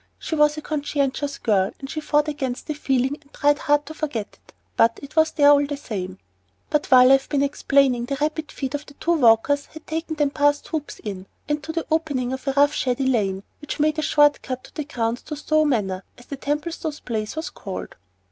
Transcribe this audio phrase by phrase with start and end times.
[0.17, 3.93] She was a conscientious girl, and she fought against the feeling and tried hard to
[3.93, 6.17] forget it, but there it was all the same.
[6.71, 10.15] But while I have been explaining, the rapid feet of the two walkers had taken
[10.15, 13.79] them past the Hoops Inn, and to the opening of a rough shady lane which
[13.79, 17.51] made a short cut to the grounds of Stowe Manor, as the Templestowes' place was
[17.51, 17.95] called.